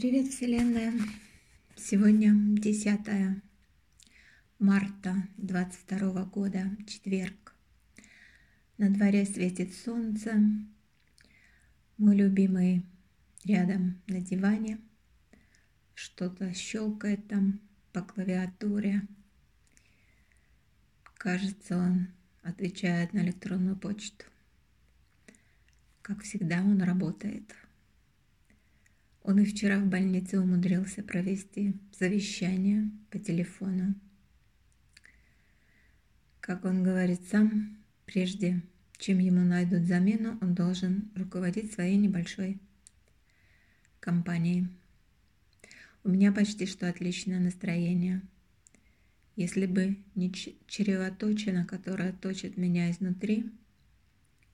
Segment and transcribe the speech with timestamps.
[0.00, 0.94] Привет, Вселенная!
[1.76, 3.00] Сегодня 10
[4.58, 7.54] марта 22 года, четверг.
[8.78, 10.40] На дворе светит солнце.
[11.98, 12.86] Мой любимый
[13.44, 14.78] рядом на диване.
[15.92, 17.60] Что-то щелкает там
[17.92, 19.06] по клавиатуре.
[21.18, 22.08] Кажется, он
[22.42, 24.24] отвечает на электронную почту.
[26.00, 27.54] Как всегда, он работает.
[29.22, 33.94] Он и вчера в больнице умудрился провести завещание по телефону.
[36.40, 38.62] Как он говорит сам, прежде
[38.96, 42.58] чем ему найдут замену, он должен руководить своей небольшой
[44.00, 44.68] компанией.
[46.02, 48.22] У меня почти что отличное настроение.
[49.36, 53.50] Если бы не чревоточина, которая точит меня изнутри,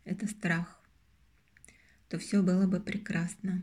[0.05, 0.81] это страх,
[2.09, 3.63] то все было бы прекрасно.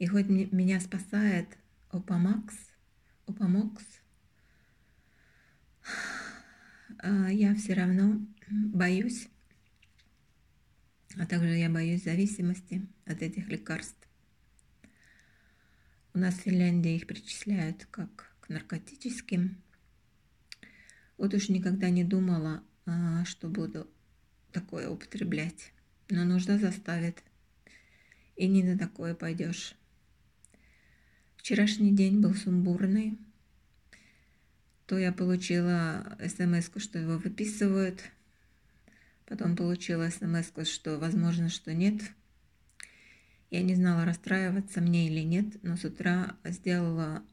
[0.00, 1.58] И хоть меня спасает
[1.90, 2.56] Опамакс,
[3.26, 3.84] Опамокс,
[7.00, 9.28] а, я все равно боюсь,
[11.18, 14.08] а также я боюсь зависимости от этих лекарств.
[16.14, 19.62] У нас в Финляндии их причисляют как к наркотическим.
[21.18, 23.86] Вот уж никогда не думала, а, что буду
[24.50, 25.74] такое употреблять.
[26.08, 27.22] Но нужда заставит.
[28.36, 29.76] И не на такое пойдешь.
[31.50, 33.18] Вчерашний день был сумбурный.
[34.86, 38.04] То я получила смс что его выписывают.
[39.26, 42.00] Потом получила смс что возможно, что нет.
[43.50, 47.24] Я не знала, расстраиваться мне или нет, но с утра сделала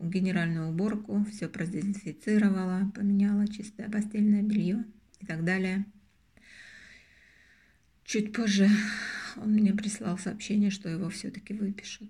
[0.00, 4.86] генеральную уборку, все продезинфицировала, поменяла чистое постельное белье
[5.20, 5.84] и так далее.
[8.04, 8.70] Чуть позже
[9.36, 12.08] он мне прислал сообщение, что его все-таки выпишут.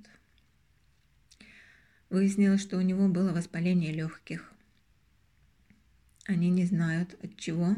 [2.08, 4.52] Выяснилось, что у него было воспаление легких.
[6.26, 7.76] Они не знают от чего.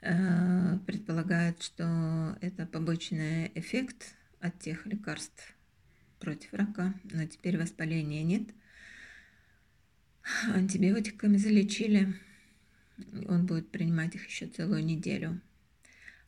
[0.00, 5.54] Э, предполагают, что это побочный эффект от тех лекарств
[6.20, 8.48] против рака, но теперь воспаления нет.
[10.54, 12.14] Антибиотиками залечили.
[13.28, 15.40] Он будет принимать их еще целую неделю.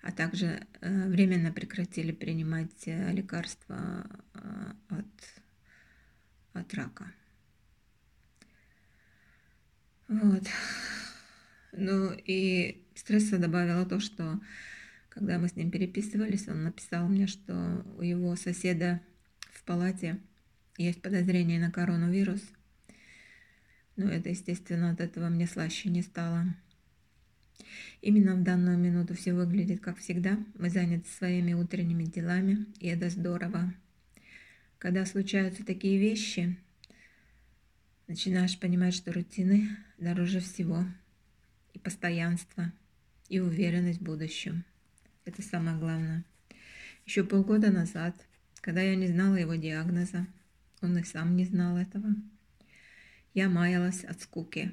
[0.02, 4.06] А также э, временно прекратили принимать э, лекарства
[4.88, 5.06] от
[6.52, 7.12] от рака.
[10.08, 10.42] Вот.
[11.72, 14.40] Ну и стресса добавила то, что
[15.08, 19.00] когда мы с ним переписывались, он написал мне, что у его соседа
[19.52, 20.18] в палате
[20.78, 22.42] есть подозрение на коронавирус.
[23.96, 26.46] Но это, естественно, от этого мне слаще не стало.
[28.00, 30.38] Именно в данную минуту все выглядит как всегда.
[30.54, 33.74] Мы заняты своими утренними делами, и это здорово.
[34.80, 36.56] Когда случаются такие вещи,
[38.06, 39.68] начинаешь понимать, что рутины
[39.98, 40.86] дороже всего,
[41.74, 42.72] и постоянство,
[43.28, 44.64] и уверенность в будущем.
[45.26, 46.24] Это самое главное.
[47.04, 48.26] Еще полгода назад,
[48.62, 50.26] когда я не знала его диагноза,
[50.80, 52.14] он и сам не знал этого,
[53.34, 54.72] я маялась от скуки.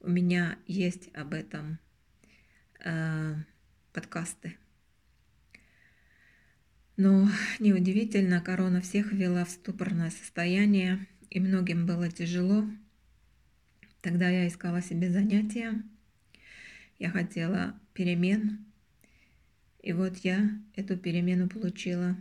[0.00, 1.78] У меня есть об этом
[2.82, 3.34] э,
[3.92, 4.56] подкасты.
[6.96, 7.28] Но
[7.58, 12.64] неудивительно, корона всех ввела в ступорное состояние, и многим было тяжело.
[14.00, 15.82] Тогда я искала себе занятия,
[17.00, 18.64] я хотела перемен,
[19.82, 22.16] и вот я эту перемену получила.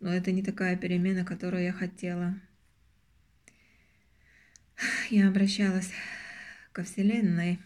[0.00, 2.34] Но это не такая перемена, которую я хотела.
[5.10, 5.92] Я обращалась
[6.72, 7.60] ко Вселенной,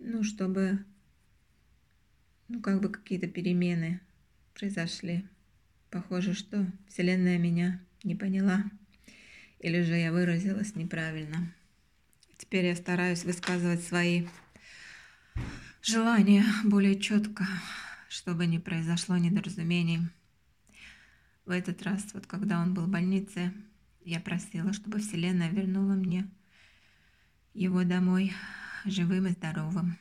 [0.00, 0.84] ну, чтобы,
[2.48, 4.00] ну, как бы какие-то перемены
[4.56, 5.24] произошли.
[5.90, 8.64] Похоже, что Вселенная меня не поняла,
[9.60, 11.52] или же я выразилась неправильно.
[12.38, 14.26] Теперь я стараюсь высказывать свои
[15.82, 17.46] желания более четко,
[18.08, 20.00] чтобы не произошло недоразумений.
[21.44, 23.52] В этот раз, вот когда он был в больнице,
[24.04, 26.28] я просила, чтобы Вселенная вернула мне
[27.54, 28.32] его домой
[28.84, 29.98] живым и здоровым.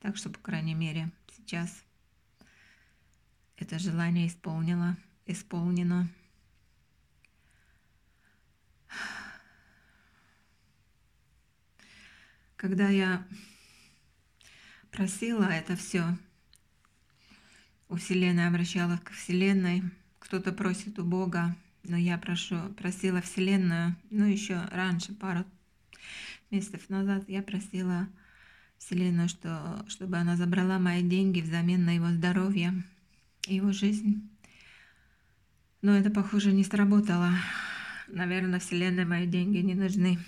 [0.00, 1.84] Так что, по крайней мере, сейчас
[3.60, 4.96] это желание исполнило,
[5.26, 6.08] исполнено.
[12.56, 13.24] Когда я
[14.90, 16.18] просила это все,
[17.88, 19.82] у Вселенной обращалась к Вселенной,
[20.18, 25.44] кто-то просит у Бога, но я прошу, просила Вселенную, ну еще раньше, пару
[26.50, 28.08] месяцев назад, я просила
[28.78, 32.82] Вселенную, что, чтобы она забрала мои деньги взамен на его здоровье,
[33.46, 34.28] его жизнь.
[35.82, 37.30] Но это, похоже, не сработало.
[38.08, 40.18] Наверное, Вселенной мои деньги не нужны.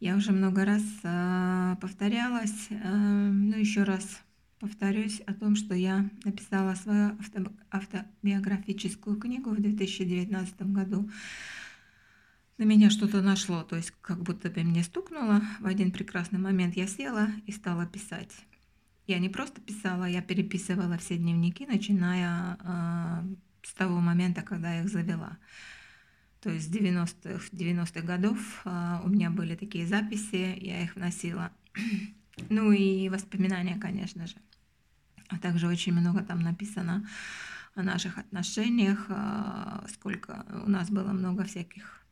[0.00, 4.22] Я уже много раз э, повторялась, э, но еще раз
[4.58, 11.10] повторюсь о том, что я написала свою авто, автобиографическую книгу в 2019 году.
[12.56, 15.42] На меня что-то нашло, то есть как будто бы мне стукнуло.
[15.60, 18.32] В один прекрасный момент я села и стала писать.
[19.10, 24.82] Я не просто писала, я переписывала все дневники, начиная э, с того момента, когда я
[24.82, 25.36] их завела.
[26.40, 31.50] То есть 90-х 90 годов а, у меня были такие записи, я их вносила.
[32.50, 34.36] Ну и воспоминания, конечно же.
[35.28, 37.04] А также очень много там написано
[37.74, 42.06] о наших отношениях, а, сколько у нас было много всяких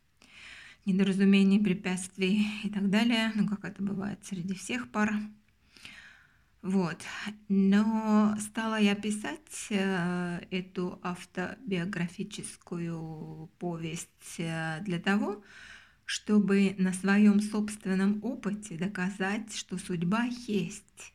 [0.84, 3.30] недоразумений, препятствий и так далее.
[3.36, 5.14] Ну, как это бывает среди всех пар.
[6.62, 7.04] Вот.
[7.48, 15.42] Но стала я писать э, эту автобиографическую повесть э, для того,
[16.04, 21.14] чтобы на своем собственном опыте доказать, что судьба есть,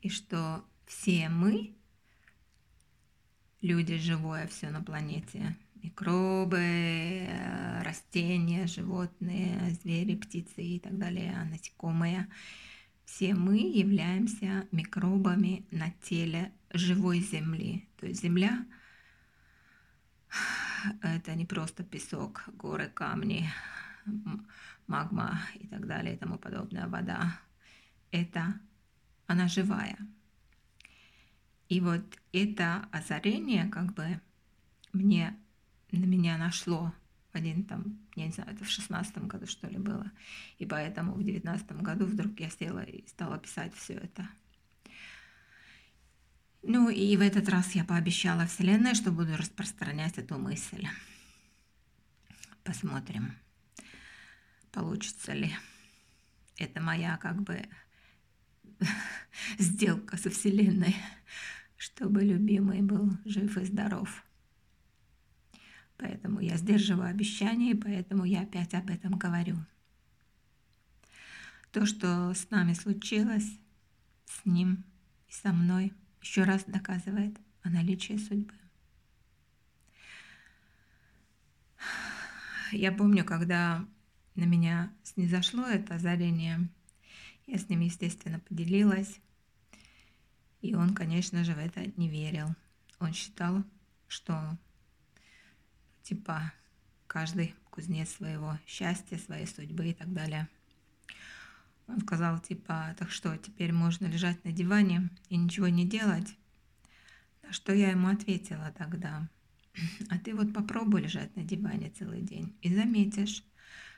[0.00, 1.74] и что все мы,
[3.60, 12.28] люди живое все на планете, микробы, э, растения, животные, звери, птицы и так далее, насекомые–
[13.06, 17.88] все мы являемся микробами на теле живой Земли.
[17.98, 18.66] То есть Земля—
[21.02, 23.48] это не просто песок, горы, камни,
[24.86, 27.40] магма и так далее и тому подобное, вода.
[28.10, 28.60] Это
[29.26, 29.96] она живая.
[31.68, 32.02] И вот
[32.32, 34.20] это озарение как бы
[34.92, 35.36] мне
[35.92, 36.92] на меня нашло
[37.36, 40.10] один там, я не знаю, это в шестнадцатом году что ли было.
[40.58, 44.28] И поэтому в девятнадцатом году вдруг я села и стала писать все это.
[46.62, 50.86] Ну и в этот раз я пообещала Вселенной, что буду распространять эту мысль.
[52.64, 53.36] Посмотрим,
[54.72, 55.54] получится ли.
[56.58, 57.62] Это моя как бы
[59.58, 60.96] сделка со Вселенной,
[61.76, 64.24] чтобы любимый был жив и здоров.
[65.98, 69.56] Поэтому я сдерживаю обещания, и поэтому я опять об этом говорю.
[71.72, 73.58] То, что с нами случилось,
[74.26, 74.84] с ним
[75.28, 78.54] и со мной, еще раз доказывает о наличии судьбы.
[82.72, 83.86] Я помню, когда
[84.34, 86.68] на меня снизошло это озарение,
[87.46, 89.20] я с ним, естественно, поделилась.
[90.62, 92.48] И он, конечно же, в это не верил.
[92.98, 93.62] Он считал,
[94.08, 94.58] что
[96.06, 96.52] типа
[97.08, 100.48] каждый кузнец своего счастья, своей судьбы и так далее.
[101.88, 106.36] Он сказал, типа, так что, теперь можно лежать на диване и ничего не делать?
[107.42, 109.28] На что я ему ответила тогда,
[110.10, 113.44] а ты вот попробуй лежать на диване целый день и заметишь,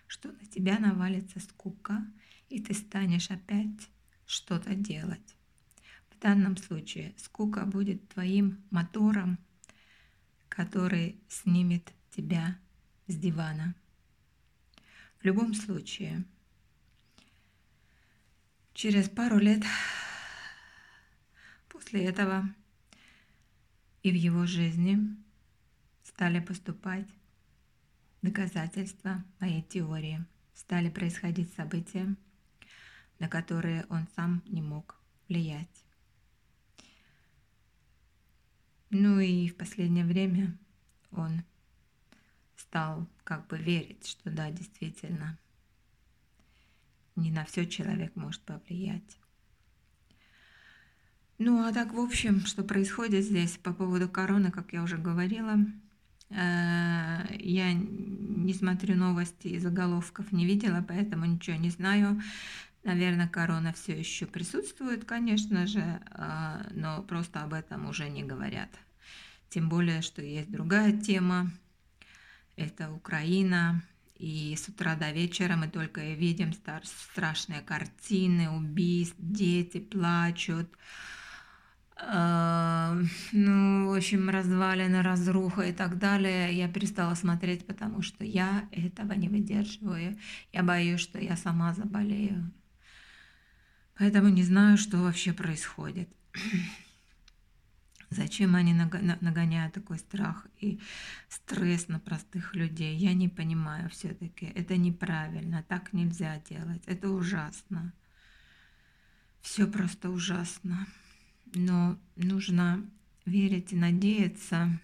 [0.06, 2.06] что на тебя навалится скука,
[2.49, 3.88] и ты станешь опять
[4.26, 5.37] что-то делать.
[6.11, 9.38] В данном случае скука будет твоим мотором,
[10.49, 12.58] который снимет тебя
[13.06, 13.76] с дивана.
[15.20, 16.24] В любом случае,
[18.74, 19.62] через пару лет
[21.68, 22.52] после этого
[24.02, 24.98] и в его жизни
[26.02, 27.06] стали поступать
[28.22, 32.16] доказательства моей теории, стали происходить события,
[33.20, 35.84] на которые он сам не мог влиять.
[38.90, 40.58] Ну и в последнее время
[41.12, 41.44] он
[42.68, 45.38] стал как бы верить, что да, действительно,
[47.16, 49.18] не на все человек может повлиять.
[51.38, 55.56] Ну а так, в общем, что происходит здесь по поводу короны, как я уже говорила,
[56.30, 62.20] э, я не смотрю новости и заголовков не видела, поэтому ничего не знаю.
[62.84, 68.70] Наверное, корона все еще присутствует, конечно же, э, но просто об этом уже не говорят.
[69.48, 71.50] Тем более, что есть другая тема,
[72.58, 73.82] это Украина.
[74.16, 80.68] И с утра до вечера мы только видим страшные картины, убийств, дети плачут.
[81.96, 83.00] Э,
[83.32, 86.52] ну, в общем, развалины, разруха и так далее.
[86.52, 90.18] Я перестала смотреть, потому что я этого не выдерживаю.
[90.52, 92.50] Я боюсь, что я сама заболею.
[93.98, 96.08] Поэтому не знаю, что вообще происходит.
[98.18, 100.80] Зачем они нагоняют такой страх и
[101.28, 102.96] стресс на простых людей?
[102.96, 104.46] Я не понимаю все-таки.
[104.56, 106.82] Это неправильно, так нельзя делать.
[106.87, 107.92] Это ужасно.
[109.40, 110.88] Все просто ужасно.
[111.54, 112.84] Но нужно
[113.25, 114.80] верить и надеяться,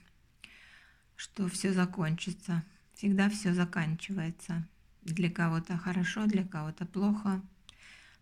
[1.16, 2.62] что все закончится.
[2.94, 4.64] Всегда все заканчивается.
[5.02, 7.42] Для кого-то хорошо, для кого-то плохо.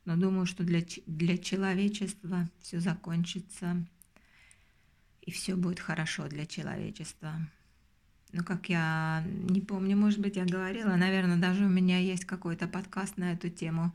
[0.06, 3.86] Но думаю, что для, для человечества все закончится
[5.22, 7.32] и все будет хорошо для человечества.
[8.32, 12.66] Ну, как я не помню, может быть, я говорила, наверное, даже у меня есть какой-то
[12.66, 13.94] подкаст на эту тему,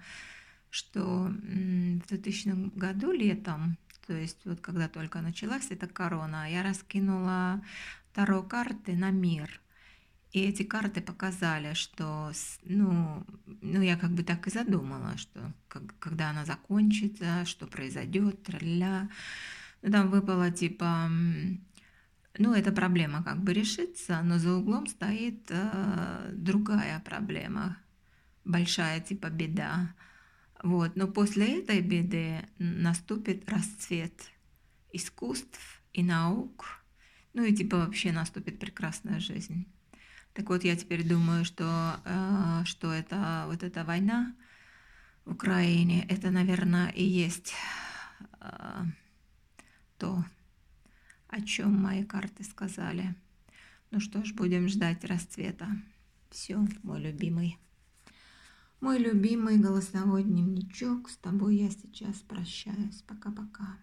[0.69, 7.61] что в 2000 году летом, то есть вот когда только началась эта корона, я раскинула
[8.13, 9.61] Таро карты на мир.
[10.31, 12.31] И эти карты показали, что,
[12.63, 13.25] ну,
[13.61, 19.09] ну я как бы так и задумала, что как, когда она закончится, что произойдет, тролля.
[19.81, 21.09] Ну, там выпало типа
[22.39, 27.77] ну, эта проблема как бы решится, но за углом стоит э, другая проблема,
[28.45, 29.93] большая типа беда.
[30.63, 30.95] Вот.
[30.95, 34.31] Но после этой беды наступит расцвет
[34.91, 36.65] искусств и наук,
[37.33, 39.67] ну и типа вообще наступит прекрасная жизнь.
[40.33, 44.35] Так вот, я теперь думаю, что, э, что это вот эта война
[45.25, 47.53] в Украине, это, наверное, и есть
[48.39, 48.83] э,
[49.97, 50.23] то,
[51.27, 53.15] о чем мои карты сказали.
[53.91, 55.67] Ну что ж, будем ждать расцвета.
[56.29, 57.57] Все, мой любимый.
[58.79, 61.09] Мой любимый голосовой дневничок.
[61.09, 63.01] С тобой я сейчас прощаюсь.
[63.07, 63.77] Пока-пока.